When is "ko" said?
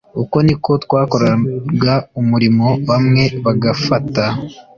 0.63-0.71